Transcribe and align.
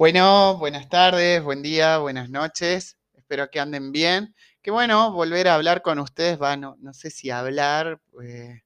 Bueno, 0.00 0.56
buenas 0.56 0.88
tardes, 0.88 1.44
buen 1.44 1.60
día, 1.60 1.98
buenas 1.98 2.30
noches. 2.30 2.96
Espero 3.12 3.50
que 3.50 3.60
anden 3.60 3.92
bien. 3.92 4.34
Qué 4.62 4.70
bueno 4.70 5.12
volver 5.12 5.46
a 5.46 5.54
hablar 5.56 5.82
con 5.82 5.98
ustedes. 5.98 6.40
Va, 6.40 6.56
no, 6.56 6.78
no 6.80 6.94
sé 6.94 7.10
si 7.10 7.28
hablar 7.28 8.00
eh, 8.24 8.62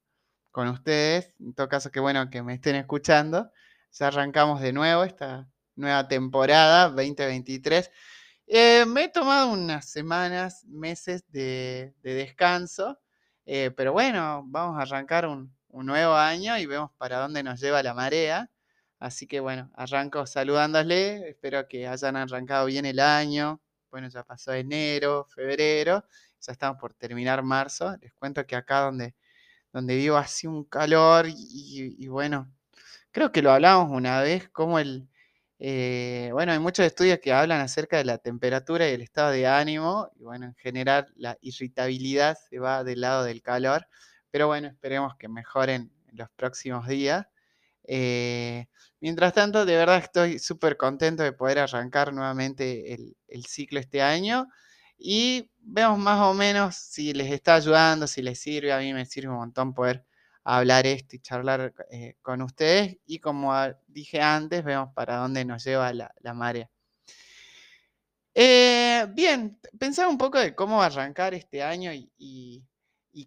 con 0.52 0.68
ustedes. 0.68 1.34
En 1.40 1.52
todo 1.52 1.68
caso, 1.68 1.90
qué 1.90 1.98
bueno 1.98 2.30
que 2.30 2.40
me 2.44 2.54
estén 2.54 2.76
escuchando. 2.76 3.50
Ya 3.90 4.06
arrancamos 4.06 4.60
de 4.60 4.72
nuevo 4.72 5.02
esta 5.02 5.48
nueva 5.74 6.06
temporada 6.06 6.90
2023. 6.90 7.90
Eh, 8.46 8.84
me 8.86 9.06
he 9.06 9.08
tomado 9.08 9.48
unas 9.48 9.90
semanas, 9.90 10.64
meses 10.66 11.24
de, 11.32 11.94
descanso, 12.04 13.00
eh, 13.44 13.72
pero 13.76 13.92
bueno, 13.92 14.44
vamos 14.46 14.78
a 14.78 14.82
arrancar 14.82 15.26
un 15.26 15.52
nuevo 15.68 16.14
año 16.14 16.56
y 16.58 16.66
vemos 16.66 16.92
para 16.96 17.18
dónde 17.18 17.42
nos 17.42 17.60
lleva 17.60 17.82
la 17.82 17.92
marea. 17.92 18.48
Así 19.04 19.26
que 19.26 19.38
bueno, 19.38 19.70
arranco 19.74 20.26
saludándole, 20.26 21.28
espero 21.28 21.68
que 21.68 21.86
hayan 21.86 22.16
arrancado 22.16 22.64
bien 22.64 22.86
el 22.86 23.00
año. 23.00 23.60
Bueno, 23.90 24.08
ya 24.08 24.22
pasó 24.22 24.54
enero, 24.54 25.26
febrero, 25.26 26.06
ya 26.40 26.52
estamos 26.52 26.80
por 26.80 26.94
terminar 26.94 27.42
marzo. 27.42 27.94
Les 28.00 28.14
cuento 28.14 28.46
que 28.46 28.56
acá 28.56 28.80
donde, 28.80 29.14
donde 29.74 29.94
vivo 29.96 30.16
hace 30.16 30.48
un 30.48 30.64
calor 30.64 31.26
y, 31.28 32.08
bueno, 32.08 32.50
creo 33.10 33.30
que 33.30 33.42
lo 33.42 33.52
hablamos 33.52 33.90
una 33.90 34.22
vez, 34.22 34.48
como 34.48 34.78
el... 34.78 35.06
Eh, 35.58 36.30
bueno, 36.32 36.52
hay 36.52 36.58
muchos 36.58 36.86
estudios 36.86 37.18
que 37.22 37.32
hablan 37.34 37.60
acerca 37.60 37.98
de 37.98 38.04
la 38.04 38.16
temperatura 38.16 38.88
y 38.88 38.94
el 38.94 39.02
estado 39.02 39.32
de 39.32 39.46
ánimo, 39.46 40.10
y 40.16 40.24
bueno, 40.24 40.46
en 40.46 40.54
general 40.54 41.12
la 41.16 41.36
irritabilidad 41.42 42.38
se 42.48 42.58
va 42.58 42.84
del 42.84 43.02
lado 43.02 43.24
del 43.24 43.42
calor, 43.42 43.86
pero 44.30 44.46
bueno, 44.46 44.68
esperemos 44.68 45.14
que 45.18 45.28
mejoren 45.28 45.92
en 46.08 46.16
los 46.16 46.30
próximos 46.30 46.88
días. 46.88 47.26
Eh, 47.86 48.66
mientras 49.00 49.34
tanto, 49.34 49.64
de 49.66 49.76
verdad 49.76 49.98
estoy 49.98 50.38
súper 50.38 50.76
contento 50.76 51.22
de 51.22 51.32
poder 51.32 51.58
arrancar 51.58 52.12
nuevamente 52.12 52.94
el, 52.94 53.44
ciclo 53.46 53.80
este 53.80 54.02
año 54.02 54.48
y 54.96 55.50
vemos 55.58 55.98
más 55.98 56.20
o 56.20 56.34
menos 56.34 56.76
si 56.76 57.12
les 57.12 57.30
está 57.32 57.56
ayudando, 57.56 58.06
si 58.06 58.22
les 58.22 58.40
sirve. 58.40 58.72
A 58.72 58.78
mí 58.78 58.92
me 58.94 59.06
sirve 59.06 59.30
un 59.30 59.36
montón 59.36 59.74
poder 59.74 60.04
hablar 60.44 60.86
esto 60.86 61.16
y 61.16 61.20
charlar 61.20 61.74
eh, 61.90 62.16
con 62.22 62.42
ustedes 62.42 62.98
y 63.06 63.18
como 63.20 63.52
dije 63.86 64.20
antes, 64.20 64.64
vemos 64.64 64.90
para 64.94 65.16
dónde 65.16 65.44
nos 65.44 65.64
lleva 65.64 65.92
la, 65.92 66.12
marea. 66.34 66.70
Eh, 68.34 69.06
bien, 69.10 69.58
pensaba 69.78 70.08
un 70.08 70.18
poco 70.18 70.38
de 70.38 70.54
cómo 70.54 70.82
arrancar 70.82 71.34
este 71.34 71.62
año 71.62 71.92
y 71.92 72.10
y 72.18 72.64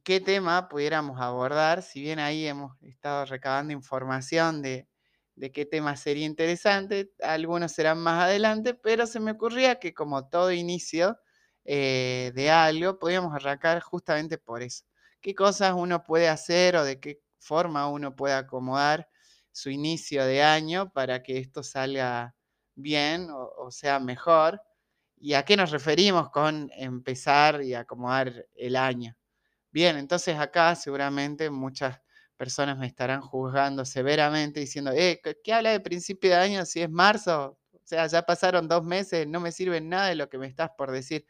qué 0.03 0.19
tema 0.19 0.67
pudiéramos 0.67 1.19
abordar, 1.21 1.81
si 1.81 2.01
bien 2.01 2.19
ahí 2.19 2.45
hemos 2.45 2.73
estado 2.83 3.25
recabando 3.25 3.73
información 3.73 4.61
de, 4.61 4.87
qué 5.53 5.65
tema 5.65 5.95
sería 5.95 6.25
interesante, 6.25 7.11
algunos 7.21 7.71
serán 7.71 7.99
más 7.99 8.23
adelante, 8.25 8.73
pero 8.73 9.07
se 9.07 9.19
me 9.19 9.31
ocurría 9.31 9.79
que 9.79 9.93
como 9.93 10.27
todo 10.29 10.51
inicio 10.51 11.17
eh, 11.65 12.31
de 12.35 12.51
algo, 12.51 12.99
podíamos 12.99 13.33
arrancar 13.33 13.81
justamente 13.81 14.37
por 14.37 14.61
eso. 14.61 14.83
¿Qué 15.21 15.33
cosas 15.35 15.73
uno 15.75 16.03
puede 16.03 16.27
hacer 16.29 16.75
o 16.75 16.83
de 16.83 16.99
qué 16.99 17.21
forma 17.39 17.89
uno 17.89 18.15
puede 18.15 18.33
acomodar 18.35 19.09
su 19.51 19.69
inicio 19.69 20.25
de 20.25 20.43
año 20.43 20.91
para 20.91 21.23
que 21.23 21.39
esto 21.39 21.63
salga 21.63 22.35
bien 22.75 23.29
o 23.31 23.71
sea 23.71 23.99
mejor? 23.99 24.61
¿Y 25.19 25.33
a 25.33 25.43
qué 25.45 25.57
nos 25.57 25.71
referimos 25.71 26.29
con 26.29 26.71
empezar 26.75 27.63
y 27.63 27.73
acomodar 27.73 28.47
el 28.55 28.75
año? 28.75 29.16
Bien, 29.77 29.95
entonces 29.97 30.35
acá 30.39 30.73
seguramente 30.75 31.51
muchas 31.51 32.01
personas 32.35 32.79
me 32.79 32.87
estarán 32.87 33.21
juzgando 33.21 33.85
severamente 33.85 34.59
diciendo, 34.59 34.91
eh, 34.91 35.21
¿qué 35.43 35.53
habla 35.53 35.69
de 35.69 35.79
principio 35.79 36.31
de 36.31 36.35
año 36.35 36.65
si 36.65 36.81
es 36.81 36.89
marzo? 36.89 37.59
O 37.73 37.79
sea, 37.83 38.07
ya 38.07 38.23
pasaron 38.23 38.67
dos 38.67 38.83
meses, 38.83 39.27
no 39.27 39.39
me 39.39 39.51
sirve 39.51 39.79
nada 39.79 40.07
de 40.07 40.15
lo 40.15 40.29
que 40.29 40.39
me 40.39 40.47
estás 40.47 40.71
por 40.75 40.89
decir. 40.91 41.27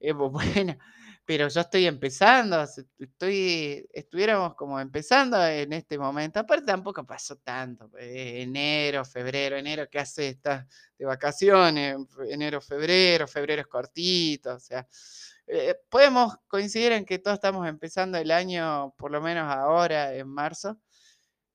Eh, 0.00 0.12
bueno, 0.14 0.76
pero 1.24 1.48
yo 1.48 1.60
estoy 1.62 1.86
empezando, 1.86 2.62
estoy, 2.98 3.88
estuviéramos 3.92 4.54
como 4.54 4.78
empezando 4.78 5.42
en 5.46 5.72
este 5.72 5.98
momento. 5.98 6.40
Aparte 6.40 6.66
tampoco 6.66 7.04
pasó 7.06 7.36
tanto, 7.36 7.90
eh, 7.98 8.42
enero, 8.42 9.04
febrero, 9.04 9.56
enero, 9.56 9.86
¿qué 9.90 10.00
hace? 10.00 10.28
Estás 10.30 10.66
de 10.98 11.04
vacaciones, 11.06 11.96
enero, 12.28 12.60
febrero, 12.60 13.26
febrero 13.26 13.62
es 13.62 13.68
cortito, 13.68 14.54
o 14.54 14.60
sea, 14.60 14.86
eh, 15.46 15.74
podemos 15.88 16.34
coincidir 16.46 16.92
en 16.92 17.04
que 17.04 17.18
todos 17.18 17.34
estamos 17.36 17.66
empezando 17.68 18.18
el 18.18 18.30
año, 18.30 18.94
por 18.98 19.10
lo 19.10 19.20
menos 19.20 19.50
ahora, 19.52 20.14
en 20.14 20.28
marzo. 20.28 20.78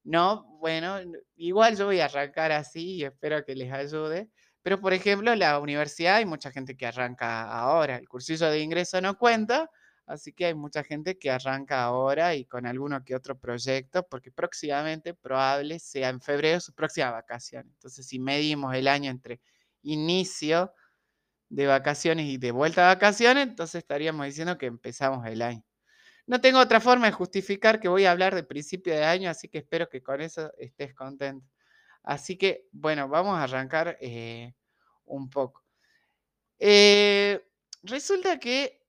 No, 0.03 0.46
bueno, 0.59 0.97
igual 1.35 1.78
yo 1.78 1.85
voy 1.85 2.00
a 2.00 2.06
arrancar 2.06 2.52
así 2.52 2.96
y 2.97 3.03
espero 3.03 3.44
que 3.46 3.56
les 3.56 3.72
ayude. 3.72 4.29
Pero, 4.64 4.80
por 4.81 4.94
ejemplo, 4.94 5.34
la 5.36 5.59
universidad 5.59 6.18
hay 6.18 6.25
mucha 6.25 6.52
gente 6.52 6.75
que 6.75 6.86
arranca 6.86 7.44
ahora. 7.52 7.97
El 7.97 8.08
cursillo 8.09 8.50
de 8.50 8.59
ingreso 8.62 9.00
no 9.02 9.18
cuenta, 9.18 9.70
así 10.06 10.34
que 10.34 10.47
hay 10.47 10.53
mucha 10.53 10.84
gente 10.84 11.18
que 11.18 11.31
arranca 11.31 11.84
ahora 11.84 12.36
y 12.36 12.46
con 12.46 12.66
alguno 12.66 13.03
que 13.03 13.16
otro 13.16 13.38
proyecto, 13.40 14.06
porque 14.09 14.31
próximamente, 14.31 15.14
probable, 15.14 15.80
sea 15.80 16.09
en 16.09 16.22
febrero 16.22 16.59
su 16.59 16.74
próxima 16.74 17.12
vacación. 17.12 17.68
Entonces, 17.70 18.06
si 18.08 18.20
medimos 18.20 18.75
el 18.75 18.88
año 18.88 19.12
entre 19.12 19.40
inicio 19.84 20.74
de 21.50 21.68
vacaciones 21.68 22.26
y 22.28 22.38
de 22.38 22.52
vuelta 22.52 22.86
a 22.91 22.96
vacaciones, 22.96 23.47
entonces 23.47 23.76
estaríamos 23.80 24.26
diciendo 24.26 24.58
que 24.58 24.68
empezamos 24.68 25.26
el 25.28 25.41
año. 25.41 25.64
No 26.28 26.41
tengo 26.41 26.59
otra 26.59 26.81
forma 26.81 27.08
de 27.08 27.14
justificar 27.14 27.80
que 27.80 27.90
voy 27.90 28.06
a 28.06 28.12
hablar 28.12 28.36
de 28.36 28.44
principio 28.44 28.94
de 28.96 29.06
año, 29.06 29.30
así 29.30 29.50
que 29.50 29.59
espero 29.59 29.90
que 29.90 30.03
con 30.03 30.22
eso 30.22 30.52
estés 30.59 30.94
contento. 30.96 31.47
Así 32.14 32.38
que, 32.38 32.52
bueno, 32.72 33.08
vamos 33.08 33.38
a 33.38 33.44
arrancar 33.44 33.97
eh, 34.02 34.53
un 35.06 35.30
poco. 35.30 35.64
Eh, 36.59 37.42
resulta 37.84 38.40
que 38.40 38.81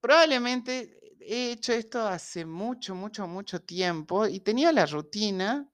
probablemente 0.00 0.98
he 1.20 1.52
hecho 1.52 1.72
esto 1.72 2.06
hace 2.06 2.44
mucho, 2.46 2.94
mucho, 2.94 3.26
mucho 3.28 3.60
tiempo 3.62 4.26
y 4.26 4.40
tenía 4.40 4.72
la 4.72 4.86
rutina 4.86 5.68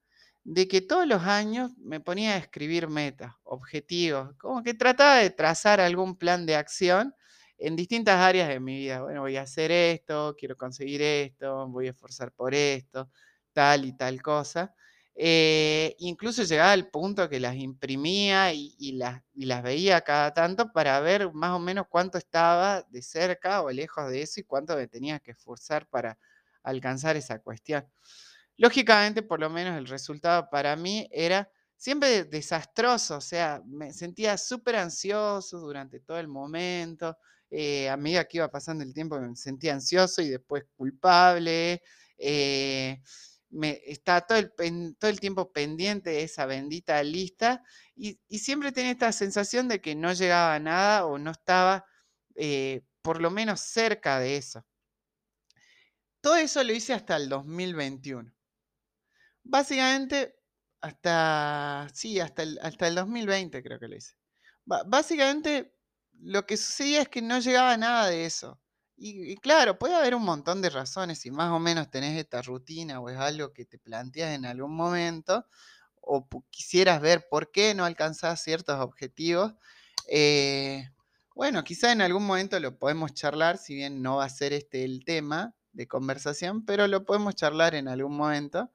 de 0.44 0.68
que 0.68 0.80
todos 0.82 1.06
los 1.06 1.22
años 1.24 1.72
me 1.78 2.00
ponía 2.00 2.34
a 2.34 2.38
escribir 2.38 2.88
metas, 2.88 3.34
objetivos, 3.44 4.34
como 4.38 4.62
que 4.62 4.74
trataba 4.74 5.18
de 5.18 5.30
trazar 5.30 5.80
algún 5.80 6.16
plan 6.18 6.46
de 6.46 6.56
acción 6.56 7.14
en 7.58 7.76
distintas 7.76 8.16
áreas 8.18 8.48
de 8.48 8.60
mi 8.60 8.76
vida. 8.78 9.02
Bueno, 9.02 9.22
voy 9.22 9.36
a 9.36 9.42
hacer 9.42 9.70
esto, 9.72 10.34
quiero 10.38 10.56
conseguir 10.56 11.02
esto, 11.02 11.68
voy 11.68 11.86
a 11.88 11.90
esforzar 11.90 12.32
por 12.32 12.54
esto, 12.54 13.10
tal 13.52 13.84
y 13.86 13.96
tal 13.96 14.22
cosa. 14.22 14.74
Eh, 15.14 15.94
incluso 15.98 16.42
llegaba 16.44 16.72
al 16.72 16.88
punto 16.88 17.28
que 17.28 17.38
las 17.40 17.54
imprimía 17.56 18.52
y, 18.54 18.92
las, 18.92 19.22
veía 19.62 20.00
cada 20.00 20.32
tanto 20.32 20.72
para 20.72 20.98
ver 21.00 21.32
más 21.34 21.50
o 21.52 21.58
menos 21.58 21.86
cuánto 21.88 22.16
estaba 22.18 22.82
de 22.90 23.02
cerca 23.02 23.62
o 23.62 23.70
lejos 23.70 24.10
de 24.10 24.22
eso 24.22 24.40
y 24.40 24.44
cuánto 24.44 24.74
me 24.76 24.88
tenía 24.88 25.18
que 25.20 25.32
esforzar 25.32 25.86
para 25.88 26.18
alcanzar 26.62 27.16
esa 27.16 27.38
cuestión. 27.40 27.86
Lógicamente, 28.56 29.22
por 29.22 29.40
lo 29.40 29.50
menos 29.50 29.76
el 29.78 29.86
resultado 29.86 30.48
para 30.50 30.76
mí 30.76 31.08
era 31.10 31.50
siempre 31.76 32.24
desastroso, 32.24 33.16
o 33.16 33.20
sea, 33.20 33.60
me 33.66 33.92
sentía 33.92 34.38
súper 34.38 34.76
ansioso 34.76 35.58
durante 35.58 36.00
todo 36.00 36.18
el 36.20 36.28
momento, 36.28 37.16
eh, 37.50 37.88
a 37.90 37.96
medida 37.96 38.24
que 38.24 38.38
iba 38.38 38.50
pasando 38.50 38.84
el 38.84 38.94
tiempo 38.94 39.18
me 39.20 39.34
sentía 39.36 39.74
ansioso 39.74 40.22
y 40.22 40.28
después 40.30 40.64
culpable, 40.76 41.82
eh, 42.18 43.00
me, 43.52 43.82
estaba 43.86 44.22
todo 44.22 44.38
el, 44.38 44.52
todo 44.98 45.10
el 45.10 45.20
tiempo 45.20 45.52
pendiente 45.52 46.10
de 46.10 46.22
esa 46.24 46.46
bendita 46.46 47.02
lista 47.02 47.62
y, 47.94 48.18
siempre 48.38 48.72
tenía 48.72 48.92
esta 48.92 49.12
sensación 49.12 49.68
de 49.68 49.80
que 49.80 49.94
no 49.94 50.12
llegaba 50.12 50.58
nada 50.58 51.06
o 51.06 51.18
no 51.18 51.30
estaba 51.30 51.84
eh, 52.34 52.82
por 53.02 53.20
lo 53.20 53.30
menos 53.30 53.60
cerca 53.60 54.18
de 54.18 54.36
eso. 54.36 54.64
Todo 56.20 56.36
eso 56.36 56.62
lo 56.64 56.72
hice 56.72 56.94
hasta 56.94 57.16
el 57.16 57.28
2021. 57.28 58.32
Básicamente, 59.42 60.36
hasta, 60.80 61.88
sí, 61.92 62.20
hasta 62.20 62.44
el, 62.44 62.58
hasta 62.62 62.88
el 62.88 62.94
2020 62.94 63.62
creo 63.62 63.78
que 63.78 63.88
lo 63.88 63.96
hice. 63.96 64.14
básicamente, 64.64 65.74
lo 66.20 66.46
que 66.46 66.56
sucedía 66.56 67.02
es 67.02 67.08
que 67.08 67.20
no 67.22 67.40
llegaba 67.40 67.76
nada 67.76 68.06
de 68.08 68.24
eso. 68.24 68.61
Y, 69.04 69.36
claro, 69.38 69.80
puede 69.80 69.96
haber 69.96 70.14
un 70.14 70.22
montón 70.22 70.62
de 70.62 70.70
razones 70.70 71.18
si 71.18 71.32
más 71.32 71.50
o 71.50 71.58
menos 71.58 71.90
tenés 71.90 72.16
esta 72.16 72.40
rutina 72.40 73.00
o 73.00 73.10
es 73.10 73.18
algo 73.18 73.52
que 73.52 73.64
te 73.64 73.76
planteas 73.76 74.32
en 74.32 74.46
algún 74.46 74.76
momento 74.76 75.44
o 76.00 76.28
quisieras 76.50 77.00
ver 77.00 77.26
por 77.28 77.50
qué 77.50 77.74
no 77.74 77.84
alcanzás 77.84 78.40
ciertos 78.44 78.78
objetivos. 78.80 79.54
Eh, 80.08 80.88
bueno, 81.34 81.64
quizá 81.64 81.90
en 81.90 82.00
algún 82.00 82.24
momento 82.24 82.60
lo 82.60 82.78
podemos 82.78 83.12
charlar, 83.12 83.58
si 83.58 83.74
bien 83.74 84.02
no 84.02 84.18
va 84.18 84.26
a 84.26 84.28
ser 84.28 84.52
este 84.52 84.84
el 84.84 85.04
tema 85.04 85.52
de 85.72 85.88
conversación, 85.88 86.64
pero 86.64 86.86
lo 86.86 87.04
podemos 87.04 87.34
charlar 87.34 87.74
en 87.74 87.88
algún 87.88 88.16
momento. 88.16 88.70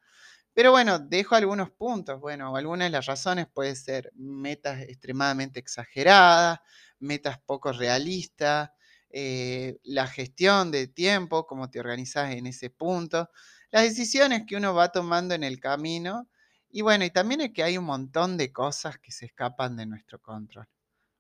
Pero 0.54 0.72
bueno, 0.72 1.00
dejo 1.00 1.36
algunos 1.36 1.70
puntos. 1.72 2.20
Bueno, 2.20 2.56
algunas 2.56 2.88
de 2.88 2.92
las 2.92 3.06
razones 3.06 3.48
pueden 3.48 3.76
ser 3.78 4.12
metas 4.16 4.82
extremadamente 4.82 5.60
exageradas, 5.60 6.60
metas 7.00 7.40
poco 7.46 7.72
realistas, 7.72 8.72
eh, 9.10 9.78
la 9.84 10.08
gestión 10.08 10.72
de 10.72 10.88
tiempo, 10.88 11.46
cómo 11.48 11.70
te 11.70 11.80
organizas 11.80 12.32
en 12.34 12.48
ese 12.48 12.70
punto, 12.70 13.30
las 13.72 13.84
decisiones 13.84 14.44
que 14.48 14.56
uno 14.56 14.74
va 14.74 14.92
tomando 14.92 15.36
en 15.36 15.44
el 15.44 15.60
camino 15.60 16.28
Y 16.70 16.82
bueno, 16.82 17.06
y 17.06 17.10
también 17.12 17.42
es 17.42 17.54
que 17.54 17.64
hay 17.64 17.78
un 17.78 17.86
montón 17.86 18.38
de 18.38 18.52
cosas 18.52 19.00
que 19.00 19.12
se 19.12 19.26
escapan 19.28 19.78
de 19.78 19.86
nuestro 19.86 20.20
control. 20.22 20.68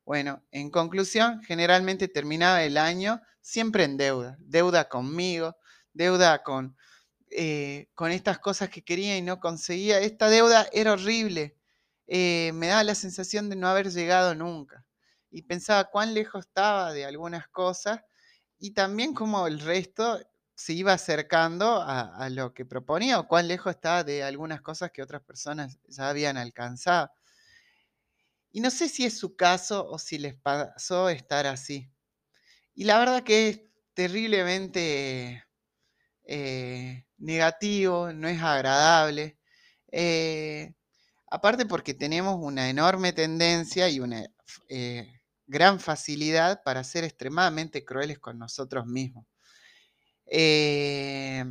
Bueno, 0.05 0.43
en 0.51 0.69
conclusión, 0.71 1.43
generalmente 1.43 2.07
terminaba 2.07 2.63
el 2.63 2.77
año 2.77 3.21
siempre 3.41 3.83
en 3.83 3.97
deuda. 3.97 4.37
Deuda 4.39 4.87
conmigo, 4.89 5.57
deuda 5.93 6.43
con, 6.43 6.77
eh, 7.31 7.89
con 7.95 8.11
estas 8.11 8.39
cosas 8.39 8.69
que 8.69 8.83
quería 8.83 9.17
y 9.17 9.23
no 9.23 9.39
conseguía. 9.41 9.99
Esta 10.01 10.29
deuda 10.29 10.67
era 10.73 10.93
horrible. 10.93 11.57
Eh, 12.07 12.51
me 12.55 12.67
daba 12.69 12.85
la 12.85 12.95
sensación 12.95 13.49
de 13.49 13.57
no 13.57 13.69
haber 13.69 13.91
llegado 13.91 14.35
nunca. 14.35 14.85
Y 15.37 15.43
pensaba 15.43 15.83
cuán 15.91 16.15
lejos 16.15 16.47
estaba 16.47 16.91
de 16.93 17.05
algunas 17.05 17.47
cosas 17.47 18.01
y 18.57 18.71
también 18.71 19.13
cómo 19.13 19.45
el 19.45 19.59
resto 19.59 20.19
se 20.55 20.73
iba 20.73 20.93
acercando 20.93 21.79
a, 21.79 22.27
lo 22.31 22.55
que 22.55 22.65
proponía 22.65 23.19
o 23.19 23.27
cuán 23.27 23.47
lejos 23.47 23.75
estaba 23.75 24.03
de 24.03 24.23
algunas 24.23 24.61
cosas 24.61 24.89
que 24.89 25.03
otras 25.03 25.21
personas 25.21 25.77
ya 25.87 26.09
habían 26.09 26.37
alcanzado. 26.37 27.11
Y 28.51 28.61
no 28.61 28.71
sé 28.71 28.89
si 28.89 29.05
es 29.05 29.15
su 29.15 29.35
caso 29.35 29.87
o 29.87 29.99
si 29.99 30.17
les 30.17 30.33
pasó 30.33 31.07
estar 31.07 31.45
así. 31.45 31.87
Y 32.73 32.85
la 32.85 32.97
verdad 32.97 33.21
que 33.21 33.49
es 33.49 33.61
terriblemente 33.93 35.45
eh, 36.23 37.05
negativo, 37.19 38.11
no 38.11 38.27
es 38.27 38.41
agradable. 38.41 39.37
Eh, 39.91 40.73
aparte 41.29 41.67
porque 41.67 41.93
tenemos 41.93 42.37
una 42.39 42.71
enorme 42.71 43.13
tendencia 43.13 43.87
y 43.87 43.99
una 43.99 44.25
eh, 44.69 45.16
gran 45.47 45.79
facilidad 45.79 46.61
para 46.63 46.83
ser 46.83 47.03
extremadamente 47.05 47.85
crueles 47.85 48.19
con 48.19 48.37
nosotros 48.39 48.85
mismos. 48.87 49.25
Eh, 50.25 51.45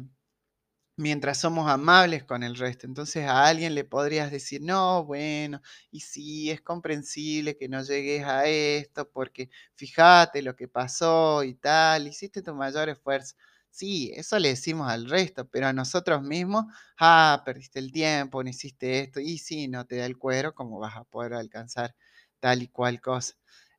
mientras 0.96 1.38
somos 1.40 1.68
amables 1.70 2.24
con 2.24 2.42
el 2.42 2.56
resto. 2.56 2.86
Entonces 2.86 3.26
a 3.26 3.46
alguien 3.46 3.74
le 3.74 3.84
podrías 3.84 4.30
decir, 4.30 4.62
no, 4.62 5.04
bueno, 5.04 5.60
y 5.90 6.00
sí, 6.00 6.50
es 6.50 6.60
comprensible 6.62 7.56
que 7.56 7.68
no 7.68 7.82
llegues 7.82 8.24
a 8.24 8.46
esto, 8.46 9.08
porque 9.10 9.50
fíjate 9.74 10.42
lo 10.42 10.56
que 10.56 10.68
pasó 10.68 11.42
y 11.44 11.54
tal, 11.54 12.06
hiciste 12.08 12.42
tu 12.42 12.54
mayor 12.54 12.88
esfuerzo. 12.88 13.34
Sí, 13.70 14.10
eso 14.16 14.38
le 14.38 14.48
decimos 14.50 14.90
al 14.90 15.08
resto, 15.10 15.46
pero 15.48 15.66
a 15.66 15.72
nosotros 15.74 16.22
mismos, 16.22 16.64
ah, 16.98 17.42
perdiste 17.44 17.78
el 17.78 17.92
tiempo, 17.92 18.42
no 18.42 18.48
hiciste 18.50 19.00
esto, 19.00 19.20
y 19.20 19.36
sí, 19.38 19.68
no 19.68 19.84
te 19.86 19.96
da 19.96 20.06
el 20.06 20.16
cuero, 20.18 20.54
¿cómo 20.54 20.78
vas 20.78 20.96
a 20.96 21.04
poder 21.04 21.34
alcanzar 21.34 21.94
tal 22.40 22.62
y 22.62 22.68
cual 22.68 23.00
cosa? 23.02 23.34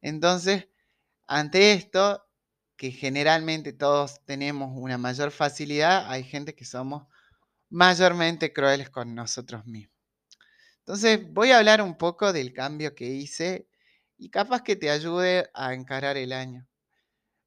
Entonces, 0.08 0.70
ante 1.28 1.74
esto, 1.74 2.26
que 2.78 2.92
generalmente 2.92 3.74
todos 3.74 4.24
tenemos 4.26 4.72
una 4.74 4.98
mayor 4.98 5.32
facilidad, 5.32 6.10
hay 6.10 6.24
gente 6.24 6.56
que 6.56 6.64
somos 6.64 7.08
mayormente 7.70 8.54
crueles 8.54 8.90
con 8.90 9.14
nosotros 9.16 9.66
mismos. 9.66 9.94
Entonces, 10.80 11.22
voy 11.34 11.52
a 11.52 11.58
hablar 11.58 11.82
un 11.82 11.98
poco 11.98 12.32
del 12.32 12.54
cambio 12.54 12.96
que 12.96 13.06
hice 13.06 13.68
y 14.18 14.30
capaz 14.30 14.64
que 14.64 14.78
te 14.78 14.90
ayude 14.90 15.50
a 15.54 15.74
encarar 15.74 16.16
el 16.16 16.32
año. 16.32 16.66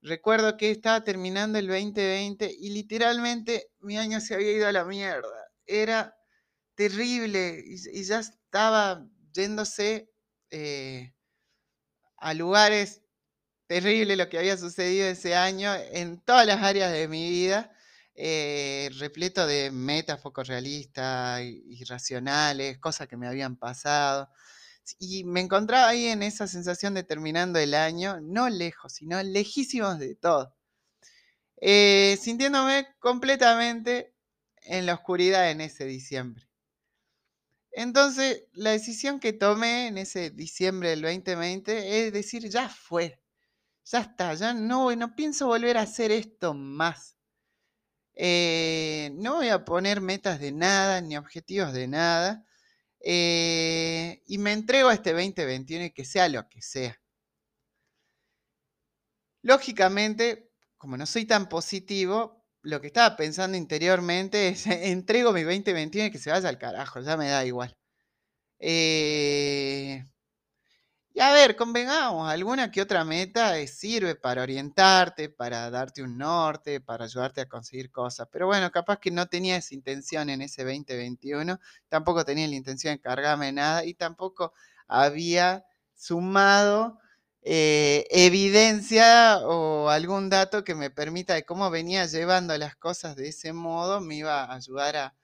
Recuerdo 0.02 0.58
que 0.58 0.70
estaba 0.70 1.02
terminando 1.02 1.58
el 1.58 1.66
2020 1.66 2.54
y 2.58 2.70
literalmente 2.70 3.70
mi 3.80 3.96
año 3.96 4.20
se 4.20 4.34
había 4.34 4.52
ido 4.52 4.68
a 4.68 4.72
la 4.72 4.84
mierda. 4.84 5.48
Era 5.64 6.14
terrible 6.74 7.62
y, 7.66 8.04
ya 8.04 8.20
estaba 8.20 9.06
yéndose 9.32 10.10
eh, 10.50 11.14
a 12.20 12.34
lugares 12.34 13.02
terribles 13.66 14.18
lo 14.18 14.28
que 14.28 14.38
había 14.38 14.56
sucedido 14.58 15.06
ese 15.08 15.34
año 15.36 15.74
en 15.92 16.20
todas 16.20 16.46
las 16.46 16.62
áreas 16.62 16.92
de 16.92 17.08
mi 17.08 17.30
vida, 17.30 17.72
eh, 18.14 18.90
repleto 18.98 19.46
de 19.46 19.70
metas 19.70 20.20
poco 20.20 20.42
realistas, 20.44 21.42
irracionales, 21.42 22.78
cosas 22.78 23.08
que 23.08 23.16
me 23.16 23.28
habían 23.28 23.56
pasado. 23.56 24.28
Y 24.98 25.24
me 25.24 25.40
encontraba 25.40 25.88
ahí 25.88 26.06
en 26.06 26.22
esa 26.22 26.48
sensación 26.48 26.94
de 26.94 27.04
terminando 27.04 27.58
el 27.58 27.74
año, 27.74 28.20
no 28.20 28.48
lejos, 28.50 28.94
sino 28.94 29.22
lejísimos 29.22 29.98
de 29.98 30.16
todo. 30.16 30.54
Eh, 31.62 32.18
sintiéndome 32.20 32.88
completamente 32.98 34.14
en 34.62 34.86
la 34.86 34.94
oscuridad 34.94 35.50
en 35.50 35.60
ese 35.60 35.84
diciembre. 35.84 36.49
Entonces, 37.72 38.44
la 38.52 38.70
decisión 38.70 39.20
que 39.20 39.32
tomé 39.32 39.88
en 39.88 39.98
ese 39.98 40.30
diciembre 40.30 40.90
del 40.90 41.02
2020 41.02 42.06
es 42.06 42.12
decir, 42.12 42.48
ya 42.50 42.68
fue, 42.68 43.22
ya 43.84 44.00
está, 44.00 44.34
ya 44.34 44.54
no, 44.54 44.94
no 44.96 45.14
pienso 45.16 45.46
volver 45.46 45.78
a 45.78 45.82
hacer 45.82 46.12
esto 46.12 46.54
más. 46.54 47.16
Eh, 48.14 49.10
no 49.14 49.36
voy 49.36 49.48
a 49.48 49.64
poner 49.64 50.00
metas 50.00 50.40
de 50.40 50.52
nada, 50.52 51.00
ni 51.00 51.16
objetivos 51.16 51.72
de 51.72 51.88
nada. 51.88 52.44
Eh, 53.00 54.22
y 54.26 54.38
me 54.38 54.52
entrego 54.52 54.88
a 54.90 54.94
este 54.94 55.12
2021 55.12 55.86
y 55.86 55.90
que 55.92 56.04
sea 56.04 56.28
lo 56.28 56.48
que 56.48 56.60
sea. 56.62 57.00
Lógicamente, 59.42 60.50
como 60.76 60.96
no 60.96 61.06
soy 61.06 61.24
tan 61.24 61.48
positivo, 61.48 62.39
lo 62.62 62.80
que 62.80 62.88
estaba 62.88 63.16
pensando 63.16 63.56
interiormente 63.56 64.48
es, 64.48 64.66
entrego 64.66 65.32
mi 65.32 65.42
2021 65.42 66.06
y 66.08 66.10
que 66.10 66.18
se 66.18 66.30
vaya 66.30 66.48
al 66.48 66.58
carajo, 66.58 67.00
ya 67.00 67.16
me 67.16 67.28
da 67.28 67.44
igual. 67.44 67.76
Eh, 68.60 70.04
y 71.12 71.20
a 71.20 71.32
ver, 71.32 71.56
convengamos, 71.56 72.28
alguna 72.30 72.70
que 72.70 72.80
otra 72.80 73.04
meta 73.04 73.58
eh, 73.58 73.66
sirve 73.66 74.14
para 74.14 74.42
orientarte, 74.42 75.28
para 75.28 75.68
darte 75.70 76.02
un 76.02 76.16
norte, 76.16 76.80
para 76.80 77.04
ayudarte 77.04 77.40
a 77.40 77.48
conseguir 77.48 77.90
cosas. 77.90 78.28
Pero 78.30 78.46
bueno, 78.46 78.70
capaz 78.70 78.98
que 79.00 79.10
no 79.10 79.26
tenía 79.26 79.56
esa 79.56 79.74
intención 79.74 80.30
en 80.30 80.40
ese 80.42 80.62
2021, 80.64 81.58
tampoco 81.88 82.24
tenía 82.24 82.46
la 82.46 82.54
intención 82.54 82.94
de 82.94 83.00
cargarme 83.00 83.50
nada 83.52 83.84
y 83.84 83.94
tampoco 83.94 84.52
había 84.86 85.64
sumado 85.94 86.98
eh, 87.42 88.06
evidencia 88.10 89.38
o 89.38 89.88
algún 89.88 90.28
dato 90.30 90.64
que 90.64 90.74
me 90.74 90.90
permita 90.90 91.34
de 91.34 91.44
cómo 91.44 91.70
venía 91.70 92.06
llevando 92.06 92.56
las 92.58 92.76
cosas 92.76 93.16
de 93.16 93.28
ese 93.28 93.52
modo, 93.52 94.00
me 94.00 94.16
iba 94.16 94.44
a 94.44 94.54
ayudar 94.54 94.96
a, 94.96 95.16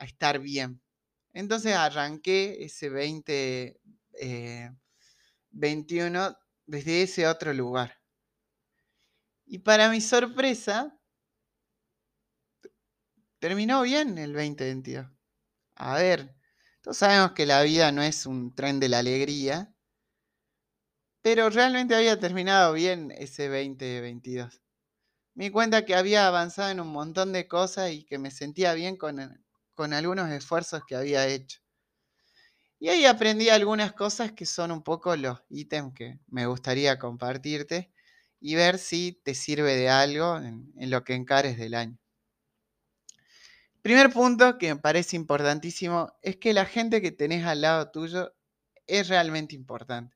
estar 0.00 0.38
bien. 0.38 0.82
Entonces 1.32 1.74
arranqué 1.74 2.64
ese 2.64 2.90
20... 2.90 3.80
21 5.54 6.36
desde 6.66 7.02
ese 7.02 7.26
otro 7.26 7.52
lugar. 7.52 8.00
Y 9.46 9.58
para 9.58 9.88
mi 9.90 10.00
sorpresa, 10.00 10.98
terminó 13.38 13.82
bien 13.82 14.18
el 14.18 14.32
2022. 14.32 15.06
A 15.76 15.96
ver, 15.96 16.34
todos 16.80 16.98
sabemos 16.98 17.32
que 17.32 17.46
la 17.46 17.62
vida 17.62 17.92
no 17.92 18.02
es 18.02 18.26
un 18.26 18.54
tren 18.54 18.80
de 18.80 18.88
la 18.88 18.98
alegría, 19.00 19.73
pero 21.24 21.48
realmente 21.48 21.94
había 21.94 22.20
terminado 22.20 22.74
bien 22.74 23.10
ese 23.16 23.48
2022. 23.48 24.60
Me 25.32 25.44
di 25.44 25.50
cuenta 25.50 25.86
que 25.86 25.94
había 25.94 26.26
avanzado 26.26 26.68
en 26.68 26.80
un 26.80 26.88
montón 26.88 27.32
de 27.32 27.48
cosas 27.48 27.92
y 27.92 28.04
que 28.04 28.18
me 28.18 28.30
sentía 28.30 28.74
bien 28.74 28.98
con, 28.98 29.42
con 29.74 29.94
algunos 29.94 30.30
esfuerzos 30.30 30.82
que 30.86 30.96
había 30.96 31.26
hecho. 31.26 31.60
Y 32.78 32.90
ahí 32.90 33.06
aprendí 33.06 33.48
algunas 33.48 33.94
cosas 33.94 34.32
que 34.32 34.44
son 34.44 34.70
un 34.70 34.82
poco 34.82 35.16
los 35.16 35.42
ítems 35.48 35.94
que 35.94 36.18
me 36.26 36.44
gustaría 36.44 36.98
compartirte 36.98 37.90
y 38.38 38.54
ver 38.54 38.76
si 38.76 39.18
te 39.24 39.34
sirve 39.34 39.76
de 39.76 39.88
algo 39.88 40.36
en, 40.36 40.74
lo 40.90 41.04
que 41.04 41.14
encares 41.14 41.56
del 41.56 41.72
año. 41.72 41.98
Primer 43.80 44.12
punto 44.12 44.58
que 44.58 44.74
me 44.74 44.78
parece 44.78 45.16
importantísimo 45.16 46.12
es 46.20 46.36
que 46.36 46.52
la 46.52 46.66
gente 46.66 47.00
que 47.00 47.12
tenés 47.12 47.46
al 47.46 47.62
lado 47.62 47.90
tuyo 47.90 48.34
es 48.86 49.08
realmente 49.08 49.54
importante. 49.54 50.14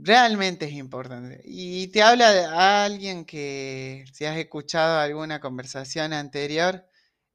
Realmente 0.00 0.66
es 0.66 0.72
importante. 0.74 1.40
Y 1.44 1.88
te 1.88 2.02
habla 2.02 2.30
de 2.32 2.44
alguien 2.44 3.24
que, 3.24 4.04
si 4.12 4.24
has 4.26 4.36
escuchado 4.36 4.98
alguna 5.00 5.40
conversación 5.40 6.12
anterior, 6.12 6.84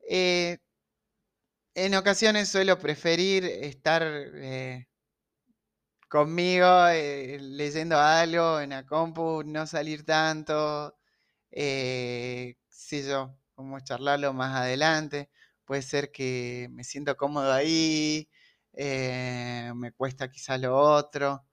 eh, 0.09 0.59
en 1.75 1.95
ocasiones 1.95 2.49
suelo 2.49 2.77
preferir 2.79 3.45
estar 3.45 4.01
eh, 4.03 4.87
conmigo 6.09 6.87
eh, 6.89 7.37
leyendo 7.41 7.97
algo 7.99 8.59
en 8.59 8.69
la 8.71 8.85
compu, 8.85 9.43
no 9.43 9.65
salir 9.67 10.05
tanto, 10.05 10.95
eh, 11.51 12.55
sé 12.69 13.03
yo, 13.07 13.35
como 13.55 13.79
charlarlo 13.81 14.33
más 14.33 14.55
adelante. 14.55 15.29
Puede 15.65 15.81
ser 15.81 16.11
que 16.11 16.67
me 16.71 16.83
siento 16.83 17.15
cómodo 17.17 17.51
ahí, 17.53 18.29
me 18.73 19.91
cuesta 19.97 20.29
quizá 20.29 20.57
lo 20.57 20.77
otro. 20.77 21.45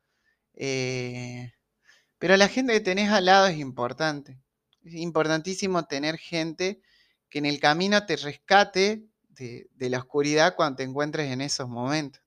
Pero 0.55 2.37
la 2.37 2.49
gente 2.49 2.73
que 2.73 2.81
tenés 2.81 3.11
al 3.11 3.25
lado 3.27 3.47
es 3.47 3.59
importante. 3.59 4.39
Es 4.85 4.95
importantísimo 4.95 5.85
tener 5.85 6.19
gente 6.19 6.81
que 7.29 7.39
en 7.39 7.47
el 7.47 7.61
camino 7.61 8.05
te 8.07 8.17
rescate 8.17 9.07
de, 9.31 9.91
la 9.91 9.99
oscuridad 9.99 10.55
cuando 10.55 10.77
te 10.77 10.83
encuentres 10.83 11.31
en 11.33 11.41
esos 11.41 11.69
momentos. 11.69 12.23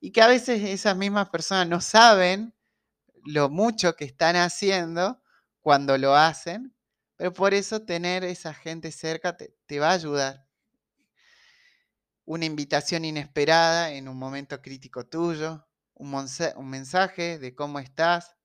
Y 0.00 0.10
que 0.10 0.22
a 0.22 0.26
veces 0.26 0.62
esas 0.62 0.96
mismas 0.96 1.30
personas 1.30 1.68
no 1.68 1.80
saben 1.80 2.54
lo 3.24 3.48
mucho 3.48 3.94
que 3.94 4.04
están 4.04 4.36
haciendo 4.36 5.22
cuando 5.60 5.96
lo 5.96 6.14
hacen, 6.14 6.74
pero 7.16 7.32
por 7.32 7.54
eso 7.54 7.82
tener 7.82 8.24
esa 8.24 8.52
gente 8.52 8.90
cerca 8.92 9.36
te, 9.36 9.78
va 9.78 9.90
a 9.90 9.94
ayudar. 9.94 10.46
una 12.26 12.46
invitación 12.46 13.04
inesperada 13.04 13.92
en 13.92 14.08
un 14.08 14.16
momento 14.18 14.60
crítico 14.60 15.06
tuyo, 15.06 15.66
un, 15.94 16.10
mensaje 16.70 17.38
de 17.38 17.54
cómo 17.54 17.78
estás 17.78 18.36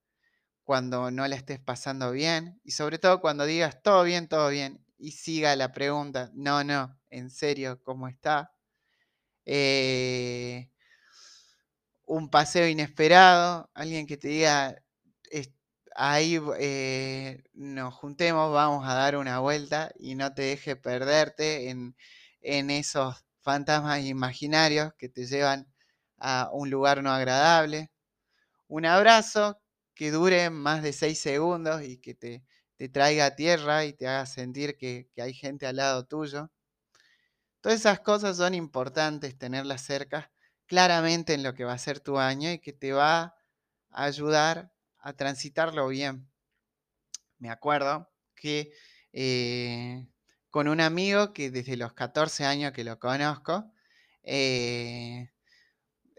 cuando 0.63 1.11
no 1.11 1.27
la 1.27 1.35
estés 1.35 1.59
pasando 1.59 2.11
bien 2.11 2.59
y 2.63 2.71
sobre 2.71 2.99
todo 2.99 3.21
cuando 3.21 3.45
digas 3.45 3.81
todo 3.81 4.03
bien, 4.03 4.27
todo 4.27 4.49
bien 4.49 4.85
y 4.97 5.11
siga 5.11 5.55
la 5.55 5.71
pregunta, 5.71 6.31
no, 6.33 6.63
no, 6.63 6.99
en 7.09 7.29
serio, 7.29 7.81
¿cómo 7.83 8.07
está? 8.07 8.51
Eh, 9.45 10.69
un 12.05 12.29
paseo 12.29 12.67
inesperado, 12.67 13.69
alguien 13.73 14.05
que 14.07 14.17
te 14.17 14.27
diga, 14.27 14.75
ahí 15.95 16.39
eh, 16.59 17.43
nos 17.53 17.93
juntemos, 17.93 18.53
vamos 18.53 18.87
a 18.87 18.93
dar 18.93 19.17
una 19.17 19.39
vuelta 19.39 19.91
y 19.99 20.15
no 20.15 20.33
te 20.33 20.43
deje 20.43 20.75
perderte 20.75 21.69
en, 21.69 21.95
en 22.41 22.69
esos 22.69 23.25
fantasmas 23.41 24.03
imaginarios 24.05 24.93
que 24.97 25.09
te 25.09 25.25
llevan 25.25 25.67
a 26.19 26.49
un 26.53 26.69
lugar 26.69 27.03
no 27.03 27.11
agradable. 27.11 27.91
Un 28.67 28.85
abrazo 28.85 29.59
que 29.95 30.11
dure 30.11 30.49
más 30.49 30.83
de 30.83 30.93
seis 30.93 31.19
segundos 31.19 31.83
y 31.83 31.97
que 31.97 32.15
te, 32.15 32.43
traiga 32.89 33.27
a 33.27 33.35
tierra 33.35 33.85
y 33.85 33.93
te 33.93 34.07
haga 34.07 34.25
sentir 34.25 34.77
que, 34.77 35.09
que 35.13 35.21
hay 35.21 35.33
gente 35.33 35.67
al 35.67 35.77
lado 35.77 36.05
tuyo. 36.05 36.49
Todas 37.61 37.79
esas 37.79 37.99
cosas 37.99 38.37
son 38.37 38.53
importantes 38.53 39.37
tenerlas 39.37 39.81
cerca 39.81 40.31
claramente 40.65 41.33
en 41.33 41.43
lo 41.43 41.53
que 41.53 41.65
va 41.65 41.73
a 41.73 41.77
ser 41.77 41.99
tu 41.99 42.17
año 42.17 42.51
y 42.51 42.59
que 42.59 42.73
te 42.73 42.93
va 42.93 43.35
a 43.89 44.03
ayudar 44.03 44.71
a 44.99 45.13
transitarlo 45.13 45.87
bien. 45.87 46.29
Me 47.39 47.49
acuerdo 47.49 48.09
que 48.35 48.71
eh, 49.11 50.07
con 50.49 50.67
un 50.67 50.81
amigo 50.81 51.33
que 51.33 51.51
desde 51.51 51.77
los 51.77 51.93
14 51.93 52.45
años 52.45 52.71
que 52.71 52.83
lo 52.83 52.99
conozco, 52.99 53.71
eh, 54.23 55.31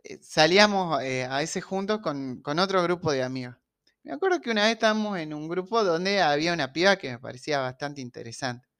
eh, 0.04 0.19
salíamos 0.23 0.99
a 0.99 1.38
veces 1.38 1.64
juntos 1.64 2.00
con, 2.00 2.42
con, 2.42 2.59
otro 2.59 2.83
grupo 2.83 3.12
de 3.12 3.23
amigos. 3.23 3.57
Me 4.02 4.12
acuerdo 4.12 4.40
que 4.40 4.50
una 4.50 4.64
vez 4.64 4.73
estábamos 4.73 5.19
en 5.19 5.35
un 5.35 5.49
grupo 5.49 5.85
donde 5.85 6.23
había 6.23 6.52
una 6.52 6.73
piba 6.73 6.97
que 6.97 7.11
me 7.11 7.19
parecía 7.19 7.61
bastante 7.61 8.00
interesante. 8.00 8.71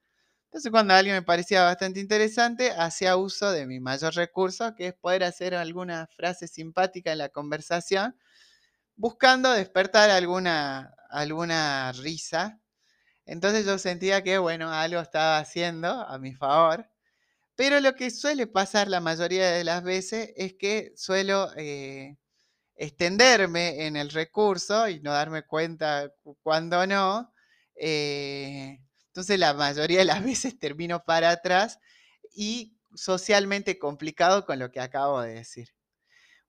Entonces 0.51 0.73
cuando 0.73 0.95
alguien 0.95 1.15
me 1.15 1.23
parecía 1.23 1.63
bastante 1.63 2.01
interesante, 2.01 2.73
hacía 2.73 3.17
uso 3.17 3.53
de 3.53 3.67
mi 3.67 3.79
mayor 3.79 4.15
recurso, 4.15 4.75
que 4.75 4.89
es 4.89 4.95
poder 4.95 5.23
hacer 5.23 5.55
alguna 5.55 6.09
frase 6.09 6.49
simpática 6.49 7.13
en 7.13 7.19
la 7.19 7.29
conversación, 7.29 8.17
buscando 8.97 9.53
despertar 9.53 10.11
alguna, 10.11 10.95
alguna 11.11 11.93
risa. 11.93 12.61
Entonces 13.27 13.67
yo 13.67 13.79
sentía 13.79 14.23
que, 14.25 14.39
bueno, 14.39 14.73
algo 14.73 15.01
estaba 15.01 15.39
haciendo 15.39 15.89
a 15.89 16.19
mi 16.19 16.35
favor. 16.35 16.91
Pero 17.61 17.79
lo 17.81 17.95
que 17.95 18.11
suele 18.11 18.47
pasar 18.47 18.89
la 18.89 19.01
mayoría 19.01 19.51
de 19.51 19.65
las 19.65 19.83
veces 19.83 20.33
es 20.35 20.55
que 20.55 20.95
suelo 20.97 21.51
eh, 21.59 22.17
extenderme 22.75 23.87
en 23.87 23.97
el 23.97 24.09
recurso 24.09 24.89
y 24.89 25.01
no 25.01 25.13
darme 25.13 25.43
cuenta 25.43 26.11
cuando 26.43 26.87
no. 26.87 27.31
Eh, 27.75 28.81
entonces 29.09 29.39
la 29.39 29.53
mayoría 29.53 29.99
de 29.99 30.07
las 30.07 30.25
veces 30.25 30.59
termino 30.59 31.05
para 31.05 31.29
atrás 31.29 31.79
y 32.35 32.79
socialmente 32.95 33.79
complicado 33.79 34.47
con 34.47 34.59
lo 34.59 34.71
que 34.71 34.81
acabo 34.81 35.21
de 35.21 35.35
decir. 35.35 35.69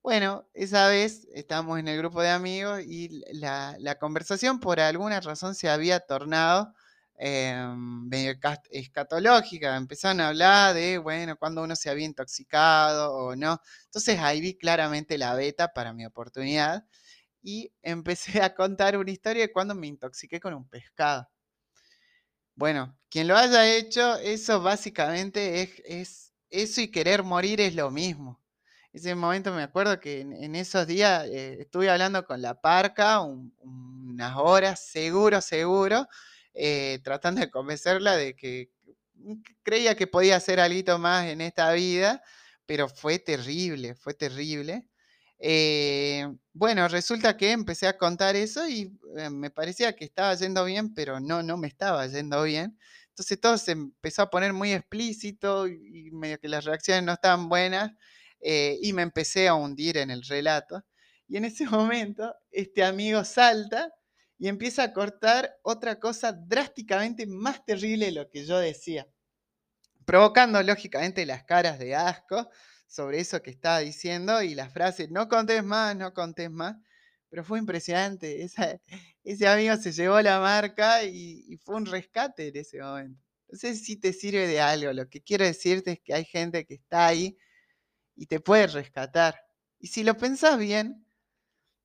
Bueno, 0.02 0.48
esa 0.54 0.88
vez 0.88 1.28
estamos 1.34 1.78
en 1.78 1.90
el 1.90 1.98
grupo 1.98 2.22
de 2.22 2.30
amigos 2.30 2.84
y 2.88 3.22
la, 3.34 3.98
conversación 4.00 4.62
por 4.62 4.80
alguna 4.80 5.20
razón 5.20 5.56
se 5.56 5.68
había 5.68 6.00
tornado 6.00 6.74
em, 7.24 8.10
escatológica. 8.72 9.76
Empezaron 9.78 10.22
a 10.22 10.30
hablar 10.30 10.74
de, 10.74 10.98
bueno, 10.98 11.38
cuando 11.38 11.64
uno 11.64 11.76
se 11.76 11.90
había 11.90 12.06
intoxicado 12.06 13.14
o 13.14 13.36
no. 13.36 13.62
Entonces 13.86 14.20
ahí 14.20 14.42
vi 14.42 14.58
claramente 14.58 15.18
la 15.20 15.36
beta 15.36 15.72
para 15.74 15.94
mi 15.94 16.06
oportunidad 16.06 16.84
y 17.44 17.72
empecé 17.84 18.42
a 18.42 18.56
contar 18.56 18.98
una 18.98 19.12
historia 19.12 19.44
de 19.44 19.52
cuando 19.54 19.76
me 19.76 19.88
intoxiqué 19.88 20.40
con 20.40 20.54
un 20.56 20.68
pescado. 20.68 21.30
Bueno, 22.56 22.98
quien 23.10 23.28
lo 23.28 23.38
haya 23.38 23.68
hecho, 23.76 24.16
eso 24.18 24.62
básicamente 24.62 25.62
es, 25.86 26.34
eso 26.50 26.82
y 26.82 26.90
querer 26.90 27.24
morir 27.24 27.62
es 27.62 27.76
lo 27.76 27.92
mismo. 27.92 28.42
Ese 28.94 29.16
momento 29.16 29.54
me 29.54 29.64
acuerdo 29.64 30.00
que 30.00 30.22
en, 30.22 30.56
esos 30.56 30.88
días 30.88 31.26
eh, 31.28 31.62
estuve 31.62 31.90
hablando 31.90 32.26
con 32.26 32.42
la 32.42 32.60
parca 32.60 33.22
unas 33.22 34.36
horas, 34.38 34.86
seguro, 34.86 35.40
seguro, 35.42 36.08
eh, 36.54 37.00
tratando 37.04 37.42
de 37.42 37.50
convencerla 37.52 38.16
de 38.18 38.36
que 38.36 38.72
creía 39.64 39.96
que 39.96 40.08
podía 40.08 40.36
hacer 40.38 40.60
algo 40.60 40.98
más 41.00 41.28
en 41.28 41.42
esta 41.42 41.72
vida, 41.74 42.24
pero 42.66 42.88
fue 42.90 43.20
terrible, 43.20 43.96
fue 43.96 44.14
terrible. 44.14 44.88
Eh, 45.40 46.28
bueno, 46.54 46.88
resulta 46.88 47.36
que 47.36 47.52
empecé 47.52 47.88
a 47.88 47.98
contar 47.98 48.36
eso 48.36 48.68
y 48.68 48.98
eh, 49.18 49.30
me 49.30 49.50
parecía 49.50 49.96
que 49.96 50.06
estaba 50.06 50.34
yendo 50.36 50.64
bien, 50.66 50.94
pero 50.94 51.20
no, 51.20 51.42
no 51.44 51.58
me 51.58 51.68
estaba 51.68 52.06
yendo 52.08 52.44
bien. 52.44 52.78
Entonces 53.10 53.40
todo 53.42 53.58
se 53.58 53.72
empezó 53.72 54.22
a 54.24 54.30
poner 54.30 54.54
muy 54.54 54.72
explícito 54.74 55.68
y 55.68 56.12
medio 56.12 56.40
que 56.40 56.48
las 56.48 56.66
reacciones 56.66 57.04
no 57.04 57.14
estaban 57.14 57.50
buenas 57.50 57.92
eh, 58.40 58.78
y 58.82 58.94
me 58.94 59.02
empecé 59.02 59.48
a 59.48 59.56
hundir 59.56 59.98
en 59.98 60.12
el 60.12 60.24
relato. 60.24 60.84
Y 61.28 61.38
en 61.38 61.46
ese 61.46 61.66
momento 61.68 62.36
este 62.52 62.84
amigo 62.84 63.24
salta 63.26 63.92
y 64.42 64.48
empieza 64.48 64.82
a 64.82 64.92
cortar 64.92 65.60
otra 65.62 66.00
cosa 66.00 66.32
drásticamente 66.34 67.28
más 67.28 67.64
terrible 67.64 68.08
de 68.08 68.12
lo 68.12 68.28
que 68.28 68.44
yo 68.44 68.58
decía, 68.58 69.08
provocando 70.04 70.64
lógicamente 70.64 71.28
las 71.28 71.44
caras 71.44 71.78
de 71.78 71.94
asco 71.94 72.50
sobre 72.88 73.20
eso 73.20 73.44
que 73.44 73.52
estaba 73.52 73.78
diciendo 73.82 74.42
y 74.42 74.56
la 74.56 74.68
frase, 74.68 75.08
no 75.10 75.28
contés 75.28 75.64
más, 75.64 75.96
no 75.96 76.16
contés 76.16 76.50
más. 76.50 76.76
Pero 77.30 77.44
fue 77.44 77.60
impresionante. 77.60 78.44
ese 79.24 79.48
amigo 79.48 79.78
se 79.78 79.92
llevó 79.92 80.20
la 80.22 80.40
marca 80.40 81.04
y, 81.04 81.56
fue 81.64 81.76
un 81.76 81.86
rescate 81.86 82.48
en 82.48 82.58
ese 82.58 82.80
momento. 82.80 83.24
No 83.48 83.60
sé 83.60 83.76
si 83.76 83.98
te 83.98 84.12
sirve 84.12 84.48
de 84.48 84.60
algo. 84.60 84.92
Lo 84.92 85.08
que 85.08 85.22
quiero 85.22 85.46
decirte 85.46 85.92
es 85.92 86.00
que 86.00 86.16
hay 86.16 86.26
gente 86.26 86.66
que 86.66 86.74
está 86.74 87.06
ahí 87.06 87.38
y 88.16 88.26
te 88.26 88.40
puede 88.40 88.66
rescatar. 88.66 89.40
Y 89.78 89.90
si 89.90 90.04
lo 90.04 90.18
pensás 90.18 90.58
bien, 90.58 91.06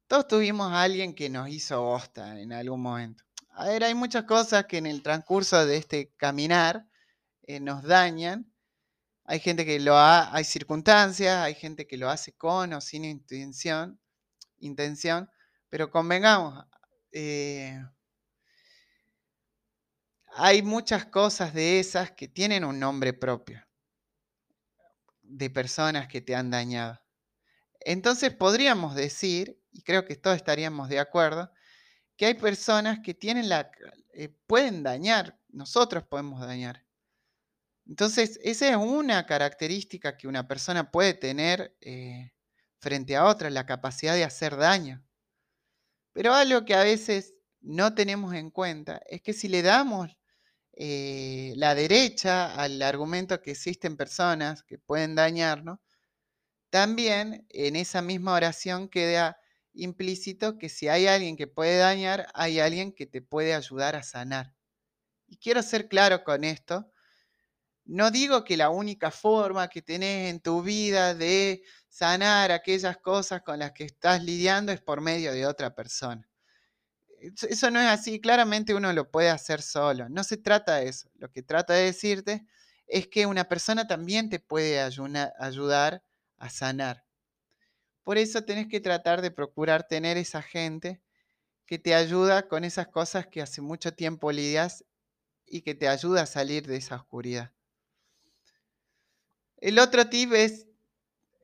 todos 0.07 0.29
tuvimos 0.29 0.73
a 0.73 0.83
alguien 0.83 1.15
que 1.15 1.29
nos 1.29 1.49
hizo 1.49 1.83
bosta 1.83 2.41
en 2.41 2.53
algún 2.53 2.83
momento. 2.83 3.25
A 3.51 3.67
ver, 3.67 3.85
hay 3.85 3.95
muchas 3.95 4.25
cosas 4.25 4.67
que 4.67 4.79
en 4.79 4.87
el 4.87 5.03
transcurso 5.03 5.65
de 5.65 5.77
este 5.77 6.13
caminar 6.17 6.87
eh, 7.43 7.61
nos 7.61 7.83
dañan 7.83 8.53
hay 9.29 9.41
gente 9.41 9.67
que 9.67 9.81
lo 9.81 9.97
ha, 9.97 10.33
hay 10.35 10.45
circunstancias, 10.45 11.37
hay 11.39 11.55
gente 11.55 11.87
que 11.87 11.97
lo 11.97 12.09
hace 12.09 12.33
con 12.35 12.73
o 12.73 12.81
sin 12.81 13.05
intención, 13.05 13.99
intención 14.59 15.29
pero 15.69 15.91
convengamos, 15.91 16.65
eh, 17.13 17.85
hay 20.29 20.63
muchas 20.63 21.07
cosas 21.07 21.53
de 21.53 21.81
esas 21.81 22.13
que 22.13 22.29
tienen 22.29 22.65
un 22.65 22.79
nombre 22.79 23.13
propio, 23.13 23.67
de 25.23 25.51
personas 25.51 26.07
que 26.07 26.21
te 26.21 26.37
han 26.37 26.51
dañado. 26.51 27.01
Entonces 27.89 28.35
podríamos 28.35 28.97
decir, 28.97 29.63
y 29.71 29.83
creo 29.83 30.05
que 30.05 30.17
todos 30.17 30.35
estaríamos 30.35 30.89
de 30.89 30.99
acuerdo, 30.99 31.53
que 32.17 32.27
hay 32.27 32.35
personas 32.35 32.99
que 32.99 33.15
tienen 33.15 33.49
la, 33.49 33.71
eh, 34.13 34.29
pueden 34.49 34.83
dañar, 34.83 35.39
nosotros 35.51 36.03
podemos 36.03 36.41
dañar. 36.41 36.85
Entonces, 37.87 38.41
esa 38.43 38.69
es 38.71 38.77
una 38.77 39.25
característica 39.25 40.17
que 40.17 40.27
una 40.27 40.49
persona 40.49 40.91
puede 40.91 41.15
tener 41.15 41.77
eh, 41.81 42.33
frente 42.81 43.15
a 43.15 43.25
otra, 43.25 43.51
la 43.51 43.67
capacidad 43.67 44.15
de 44.15 44.25
hacer 44.25 44.57
daño. 44.57 45.05
Pero 46.13 46.35
algo 46.35 46.65
que 46.65 46.75
a 46.75 46.83
veces 46.83 47.35
no 47.61 47.95
tenemos 47.95 48.35
en 48.35 48.51
cuenta 48.51 49.01
es 49.07 49.23
que 49.23 49.33
si 49.33 49.47
le 49.47 49.63
damos 49.63 50.11
eh, 50.73 51.53
la 51.55 51.77
derecha 51.77 52.53
al 52.57 52.83
argumento 52.83 53.41
que 53.41 53.53
existen 53.53 53.97
personas 53.97 54.65
que 54.65 54.77
pueden 54.77 55.15
dañarnos, 55.15 55.79
también 56.77 57.47
en 57.49 57.75
esa 57.75 58.03
misma 58.03 58.35
oración 58.35 58.91
queda 58.91 59.39
implícito 59.73 60.59
que 60.59 60.69
si 60.69 60.89
hay 60.89 61.07
alguien 61.07 61.35
que 61.35 61.47
puede 61.47 61.79
dañar, 61.79 62.27
hay 62.35 62.61
alguien 62.61 62.93
que 62.93 63.07
te 63.07 63.23
puede 63.23 63.55
ayudar 63.55 63.97
a 63.97 64.03
sanar. 64.03 64.53
Y 65.27 65.39
quiero 65.39 65.63
ser 65.63 65.89
claro 65.89 66.23
con 66.23 66.45
esto, 66.45 66.93
no 67.87 68.11
digo 68.11 68.45
que 68.45 68.59
la 68.59 68.69
única 68.69 69.11
forma 69.11 69.69
que 69.69 69.81
tenés 69.81 70.29
en 70.29 70.39
tu 70.41 70.63
vida 70.63 71.15
de 71.15 71.63
sanar 71.89 72.53
aquellas 72.53 72.99
cosas 72.99 73.41
con 73.41 73.59
las 73.59 73.73
que 73.73 73.85
estás 73.85 74.23
lidiando 74.23 74.71
es 74.71 74.83
por 74.83 75.01
medio 75.01 75.33
de 75.33 75.47
otra 75.47 75.75
persona. 75.75 76.29
Eso 77.49 77.71
no 77.71 77.81
es 77.81 77.87
así, 77.87 78.21
claramente 78.21 78.75
uno 78.75 78.93
lo 78.93 79.11
puede 79.11 79.31
hacer 79.31 79.63
solo. 79.63 80.11
No 80.11 80.25
se 80.25 80.37
trata 80.37 80.77
de 80.77 80.91
eso. 80.91 81.09
Lo 81.15 81.33
que 81.33 81.43
trata 81.43 81.73
de 81.73 81.85
decirte 81.85 82.47
es 82.87 83.09
que 83.09 83.25
una 83.25 83.45
persona 83.45 83.87
también 83.87 84.29
te 84.29 84.41
puede 84.41 84.79
ayudar 84.83 86.03
a 86.39 86.51
sanar. 86.51 87.05
Por 88.05 88.19
eso 88.19 88.45
tenés 88.45 88.69
que 88.69 88.81
tratar 88.81 89.21
de 89.21 89.31
procurar 89.31 89.87
tener 89.87 90.17
esa 90.17 90.41
gente 90.43 91.03
que 91.67 91.79
te 91.79 91.95
ayuda 91.95 92.49
con 92.49 92.65
esas 92.65 92.89
cosas 92.89 93.27
que 93.29 93.43
hace 93.43 93.63
mucho 93.63 93.95
tiempo 93.95 94.33
lidias 94.33 94.85
y 95.47 95.63
que 95.63 95.75
te 95.75 95.89
ayuda 95.89 96.23
a 96.23 96.27
salir 96.27 96.67
de 96.67 96.77
esa 96.77 96.97
oscuridad. 96.97 97.53
El 99.59 99.79
otro 99.79 100.09
tip 100.09 100.33
es, 100.33 100.67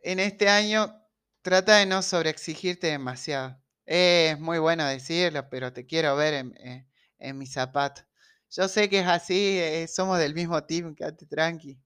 en 0.02 0.20
este 0.20 0.48
año, 0.48 0.94
trata 1.42 1.78
de 1.78 1.86
no 1.86 2.02
sobreexigirte 2.02 2.88
demasiado. 2.88 3.60
Es 3.86 4.38
muy 4.40 4.58
bueno 4.58 4.86
decirlo, 4.86 5.48
pero 5.50 5.72
te 5.72 5.86
quiero 5.86 6.16
ver 6.16 6.34
en, 6.34 6.54
en, 6.58 6.88
en 7.18 7.38
mi 7.38 7.46
zapato. 7.46 8.02
Yo 8.50 8.68
sé 8.68 8.88
que 8.90 9.00
es 9.00 9.06
así, 9.08 9.58
eh, 9.58 9.88
somos 9.88 10.18
del 10.18 10.34
mismo 10.34 10.62
team, 10.64 10.94
quédate 10.94 11.26
tranqui. 11.26 11.80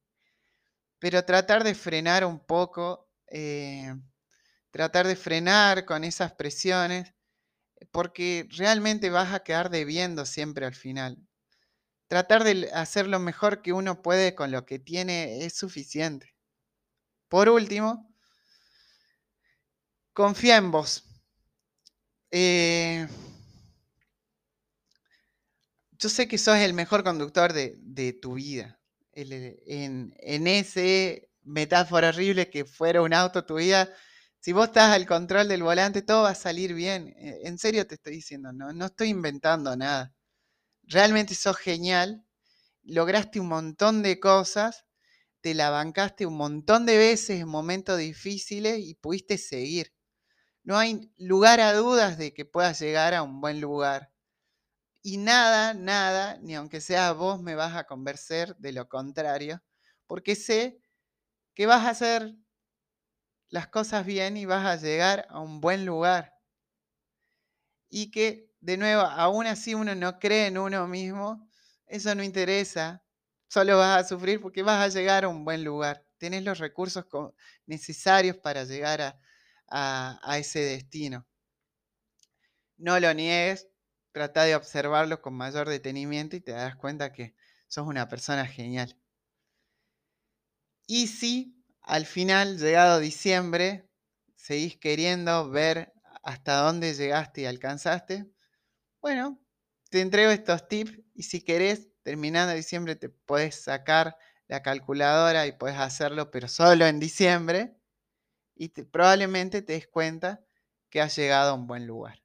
Pero 0.98 1.24
tratar 1.24 1.64
de 1.64 1.74
frenar 1.74 2.24
un 2.24 2.38
poco, 2.40 3.08
eh, 3.28 3.94
tratar 4.70 5.06
de 5.06 5.16
frenar 5.16 5.84
con 5.86 6.04
esas 6.04 6.32
presiones, 6.34 7.14
porque 7.92 8.48
realmente 8.56 9.10
vas 9.10 9.34
a 9.34 9.40
quedar 9.44 9.70
debiendo 9.70 10.26
siempre 10.26 10.66
al 10.66 10.74
final. 10.74 11.18
Tratar 12.08 12.44
de 12.44 12.70
hacer 12.74 13.08
lo 13.08 13.20
mejor 13.20 13.62
que 13.62 13.72
uno 13.72 14.02
puede 14.02 14.34
con 14.34 14.50
lo 14.52 14.66
que 14.66 14.78
tiene 14.80 15.44
es 15.46 15.54
suficiente. 15.56 16.34
Por 17.28 17.48
último, 17.48 18.08
confía 20.12 20.56
en 20.56 20.72
vos. 20.72 21.04
Eh, 22.30 23.06
yo 25.98 26.08
sé 26.08 26.28
que 26.28 26.38
sos 26.38 26.56
el 26.58 26.74
mejor 26.74 27.02
conductor 27.04 27.52
de, 27.52 27.74
de 27.78 28.12
tu 28.12 28.34
vida. 28.34 28.78
En, 29.18 30.14
en 30.18 30.46
ese 30.46 31.30
metáfora 31.42 32.10
horrible 32.10 32.50
que 32.50 32.64
fuera 32.66 33.00
un 33.02 33.14
auto 33.14 33.46
tu 33.46 33.56
vida, 33.56 33.88
si 34.40 34.52
vos 34.52 34.66
estás 34.66 34.94
al 34.94 35.06
control 35.06 35.48
del 35.48 35.62
volante, 35.62 36.02
todo 36.02 36.22
va 36.24 36.30
a 36.30 36.34
salir 36.34 36.74
bien. 36.74 37.08
Eh, 37.18 37.40
En 37.44 37.58
serio 37.58 37.86
te 37.86 37.94
estoy 37.94 38.14
diciendo, 38.16 38.52
no, 38.52 38.72
no 38.74 38.86
estoy 38.86 39.08
inventando 39.08 39.74
nada. 39.76 40.14
Realmente 40.84 41.34
sos 41.34 41.56
genial, 41.58 42.24
lograste 42.84 43.40
un 43.40 43.48
montón 43.48 44.02
de 44.02 44.20
cosas, 44.20 44.84
te 45.42 45.54
la 45.54 45.70
bancaste 45.70 46.26
un 46.26 46.36
montón 46.36 46.86
de 46.86 46.98
veces 46.98 47.40
en 47.42 47.48
momentos 47.48 47.98
difíciles 47.98 48.80
y 48.80 48.94
pudiste 48.96 49.38
seguir. 49.38 49.92
No 50.64 50.78
hay 50.78 51.12
lugar 51.18 51.60
a 51.60 51.74
dudas 51.74 52.18
de 52.18 52.34
que 52.34 52.44
puedas 52.46 52.80
llegar 52.80 53.14
a 53.14 53.22
un 53.24 53.40
buen 53.40 53.60
lugar. 53.60 54.12
Y 55.10 55.16
nada, 55.18 55.72
nada, 55.72 56.36
ni 56.42 56.54
aunque 56.54 56.80
sea 56.80 57.12
vos, 57.12 57.40
me 57.40 57.54
vas 57.54 57.74
a 57.76 57.84
convencer 57.84 58.56
de 58.56 58.72
lo 58.72 58.88
contrario, 58.88 59.62
porque 60.06 60.34
sé 60.34 60.80
que 61.54 61.66
vas 61.66 61.84
a 61.86 61.90
hacer 61.90 62.34
las 63.48 63.66
cosas 63.66 64.06
bien 64.06 64.36
y 64.36 64.44
vas 64.46 64.64
a 64.64 64.76
llegar 64.80 65.26
a 65.30 65.40
un 65.40 65.60
buen 65.60 65.84
lugar. 65.84 66.32
Y 67.88 68.10
que, 68.10 68.50
de 68.60 68.76
nuevo, 68.76 69.02
aún 69.02 69.46
así 69.46 69.74
uno 69.74 69.94
no 69.94 70.18
cree 70.18 70.46
en 70.48 70.58
uno 70.58 70.86
mismo, 70.88 71.48
eso 71.86 72.14
no 72.14 72.22
interesa, 72.24 73.04
solo 73.48 73.78
vas 73.78 74.04
a 74.04 74.08
sufrir 74.08 74.40
porque 74.40 74.62
vas 74.62 74.84
a 74.84 74.88
llegar 74.98 75.24
a 75.24 75.28
un 75.28 75.44
buen 75.44 75.64
lugar. 75.64 76.04
Tenés 76.18 76.42
los 76.44 76.58
recursos 76.58 77.04
necesarios 77.66 78.36
para 78.38 78.64
llegar 78.64 79.00
a, 79.02 79.20
a- 79.68 80.18
a 80.22 80.38
ese 80.38 80.60
destino. 80.60 81.26
No 82.78 82.98
lo 83.00 83.12
niegues, 83.12 83.68
trata 84.16 84.44
de 84.44 84.56
observarlo 84.56 85.20
con 85.20 85.34
mayor 85.34 85.68
detenimiento 85.68 86.36
y 86.36 86.40
te 86.40 86.52
darás 86.52 86.76
cuenta 86.76 87.12
que 87.12 87.34
sos 87.68 87.86
una 87.86 88.08
persona 88.08 88.46
genial. 88.46 88.96
Y 90.86 91.06
si 91.08 91.64
al 91.82 92.06
final, 92.06 92.58
llegado 92.58 92.98
diciembre, 92.98 93.88
seguís 94.34 94.76
queriendo 94.76 95.48
ver 95.50 95.92
hasta 96.22 96.56
dónde 96.56 96.94
llegaste 96.94 97.42
y 97.42 97.46
alcanzaste, 97.46 98.26
bueno, 99.02 99.40
te 99.90 100.02
entrego 100.02 100.30
estos 100.32 100.68
tips 100.68 101.00
y 101.14 101.24
si 101.24 101.42
querés, 101.42 101.88
terminando 102.02 102.54
diciembre, 102.54 102.96
te 102.96 103.10
puedes 103.10 103.56
sacar 103.64 104.16
la 104.48 104.62
calculadora 104.62 105.46
y 105.46 105.52
puedes 105.52 105.78
hacerlo, 105.78 106.30
pero 106.30 106.48
solo 106.48 106.86
en 106.86 107.00
diciembre, 107.00 107.76
y 108.56 108.70
te- 108.70 108.84
probablemente 108.86 109.62
te 109.62 109.74
des 109.74 109.88
cuenta 109.88 110.44
que 110.90 111.00
has 111.02 111.16
llegado 111.16 111.52
a 111.52 111.54
un 111.54 111.66
buen 111.68 111.86
lugar. 111.86 112.22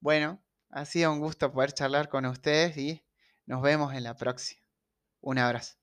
Bueno, 0.00 0.42
ha 0.72 0.84
sido 0.86 1.12
un 1.12 1.20
gusto 1.20 1.52
poder 1.52 1.72
charlar 1.72 2.08
con 2.08 2.26
ustedes 2.26 2.76
y 2.76 3.04
nos 3.46 3.62
vemos 3.62 3.94
en 3.94 4.04
la 4.04 4.16
próxima. 4.16 4.62
Un 5.20 5.38
abrazo. 5.38 5.76